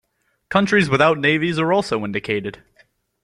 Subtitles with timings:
[0.49, 2.63] Countries without navies are also indicated.